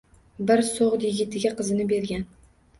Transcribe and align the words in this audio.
Bir 0.51 0.63
soʻgʻd 0.69 1.05
yigitiga 1.09 1.55
qizini 1.63 1.89
bergan 1.95 2.29